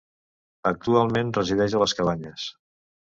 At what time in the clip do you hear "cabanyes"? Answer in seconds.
2.01-2.49